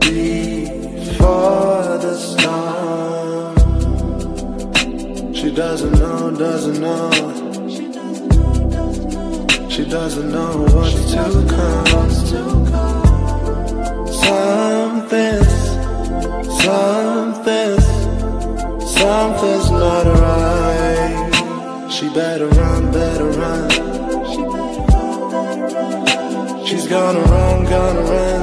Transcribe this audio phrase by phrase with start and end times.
[0.00, 3.54] before the storm.
[5.34, 7.10] She doesn't know, doesn't know.
[9.68, 12.10] She doesn't know what's to come.
[14.24, 15.58] Something's,
[16.62, 17.86] something's,
[18.98, 21.88] something's not right.
[21.90, 23.97] She better run, better run
[26.88, 28.42] gonna run, gonna run,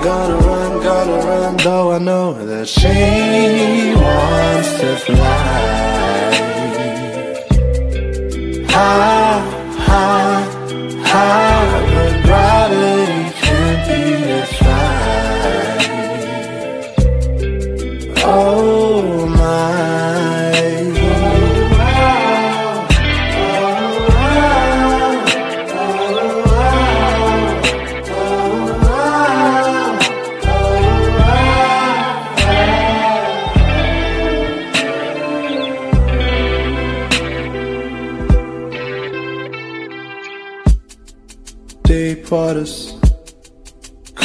[0.00, 1.56] gonna run, gonna run.
[1.56, 5.85] Though I know that she wants to fly.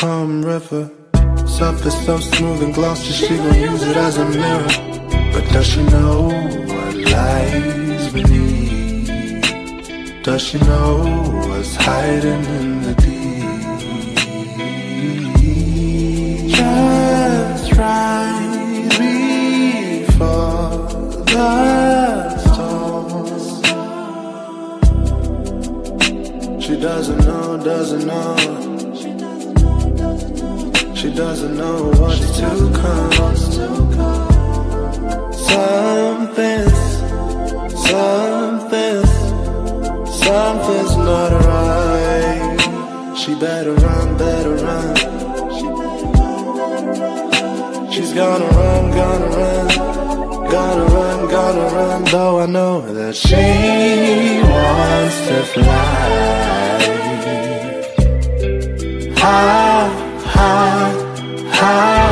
[0.00, 0.08] Deep.
[0.08, 0.90] Calm river.
[1.46, 4.68] Surface so smooth and glossy, she gon' use it as a mirror.
[5.32, 6.28] But does she know
[6.68, 9.10] what lies beneath?
[10.22, 11.02] Does she know
[11.48, 13.18] what's hiding in the deep?
[16.50, 18.88] Just right
[20.08, 20.88] before
[21.26, 23.40] the storm.
[26.60, 28.69] She doesn't know, doesn't know.
[31.00, 33.10] She doesn't know what's to come.
[35.32, 36.90] Something's,
[37.88, 39.10] something's,
[40.22, 43.16] something's not right.
[43.16, 44.96] She better run, better run.
[47.90, 49.68] She's gonna run, gonna run,
[50.50, 52.04] gonna run, gonna run.
[52.04, 56.50] Though I know that she wants to fly.
[59.16, 59.99] High,
[60.36, 60.92] high,
[61.58, 62.09] high,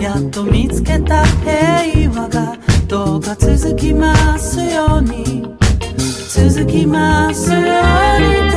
[0.00, 5.42] やっと見つけた平和がどうか続きますように。
[6.28, 8.47] 続きますように。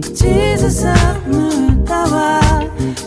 [0.00, 0.94] 口ずさ
[1.26, 2.64] む歌は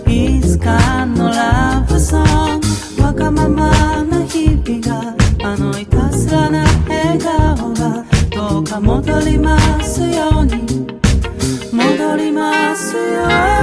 [0.07, 2.59] いつかのラブソン
[2.95, 3.01] グ。
[3.03, 10.87] わがままな日々があのいたずらな笑顔がどうか戻りますように。
[11.71, 13.54] 戻りますように。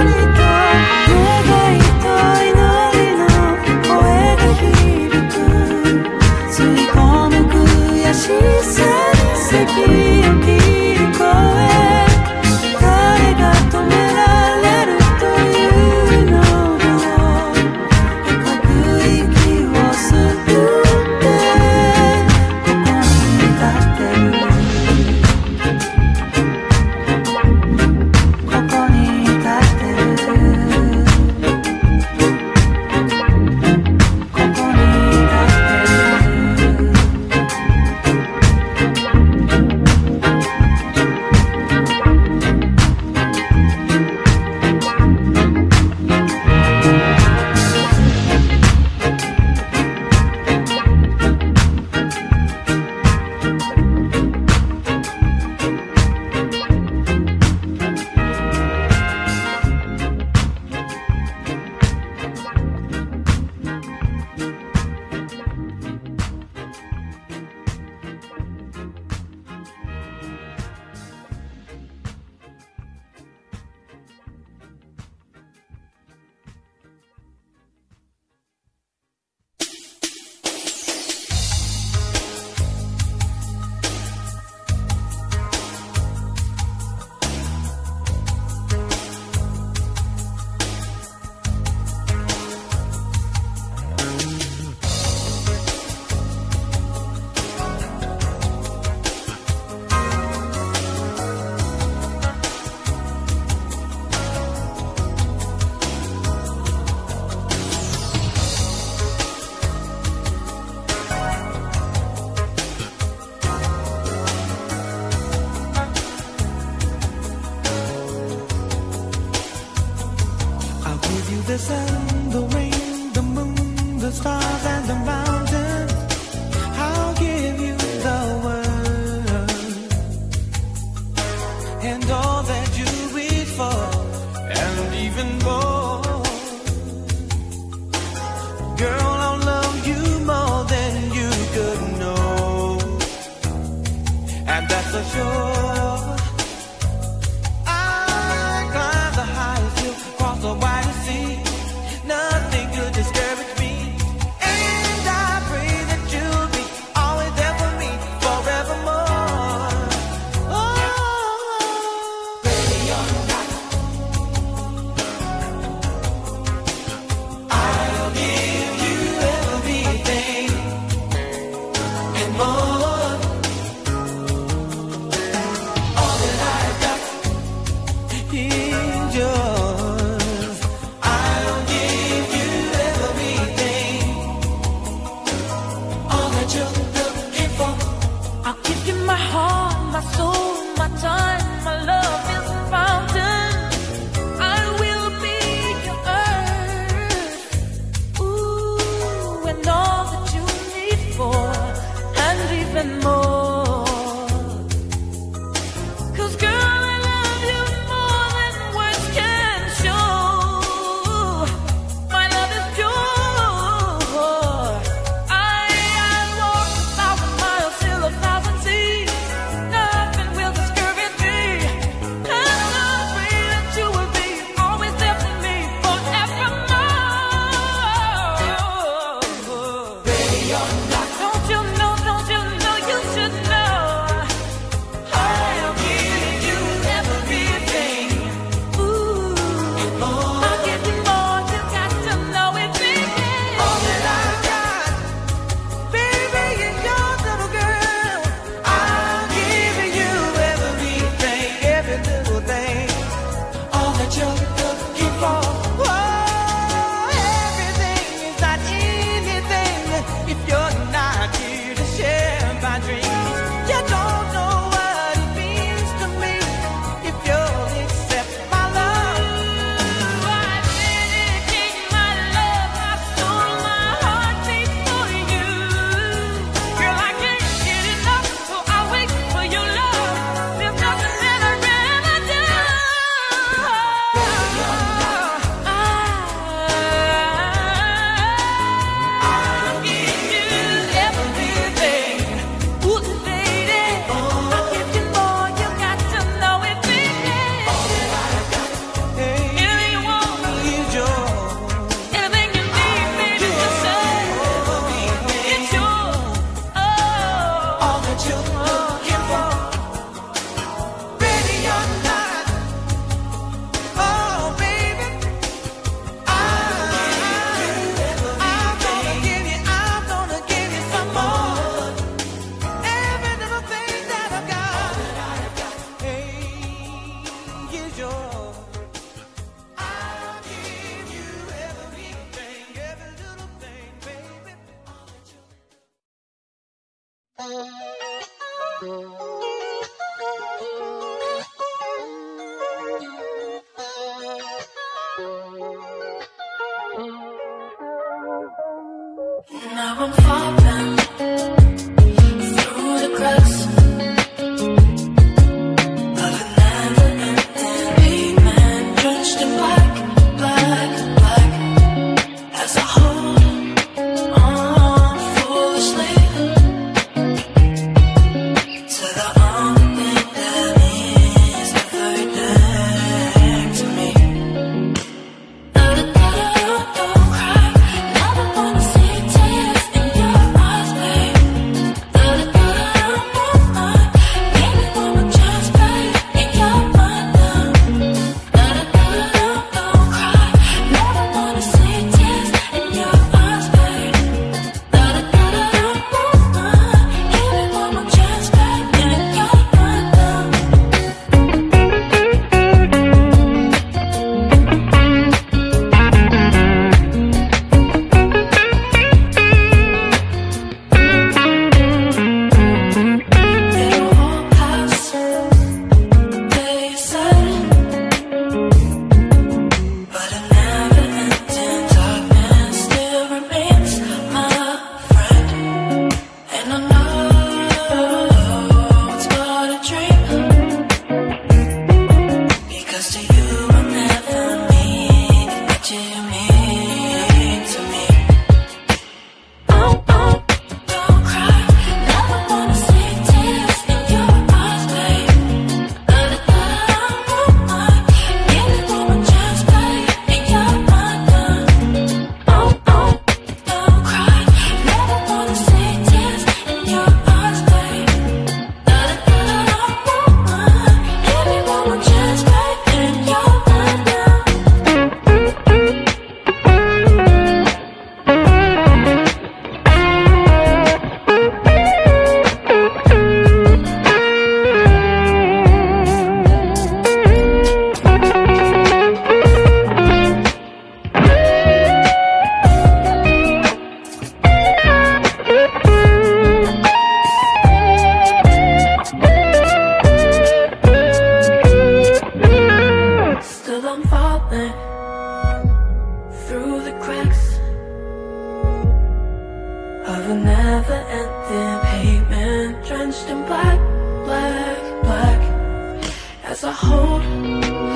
[506.65, 507.92] I hold.